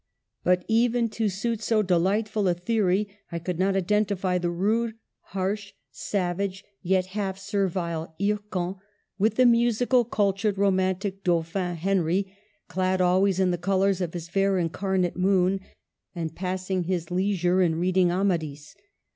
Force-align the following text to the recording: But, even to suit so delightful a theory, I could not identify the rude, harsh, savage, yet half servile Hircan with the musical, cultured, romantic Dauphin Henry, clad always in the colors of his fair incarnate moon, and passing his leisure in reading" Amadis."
But, 0.43 0.65
even 0.67 1.09
to 1.09 1.29
suit 1.29 1.61
so 1.61 1.83
delightful 1.83 2.47
a 2.47 2.55
theory, 2.55 3.07
I 3.31 3.37
could 3.37 3.59
not 3.59 3.75
identify 3.75 4.39
the 4.39 4.49
rude, 4.49 4.95
harsh, 5.25 5.73
savage, 5.91 6.65
yet 6.81 7.05
half 7.13 7.37
servile 7.37 8.15
Hircan 8.19 8.77
with 9.19 9.35
the 9.35 9.45
musical, 9.45 10.03
cultured, 10.03 10.57
romantic 10.57 11.23
Dauphin 11.23 11.75
Henry, 11.75 12.35
clad 12.67 12.99
always 12.99 13.39
in 13.39 13.51
the 13.51 13.59
colors 13.59 14.01
of 14.01 14.15
his 14.15 14.27
fair 14.27 14.57
incarnate 14.57 15.17
moon, 15.17 15.59
and 16.15 16.33
passing 16.33 16.85
his 16.85 17.11
leisure 17.11 17.61
in 17.61 17.75
reading" 17.75 18.09
Amadis." 18.11 18.73